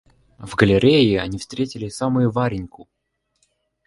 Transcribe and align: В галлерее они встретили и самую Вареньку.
В 0.39 0.55
галлерее 0.55 1.21
они 1.21 1.37
встретили 1.37 1.85
и 1.85 1.91
самую 1.91 2.31
Вареньку. 2.31 2.89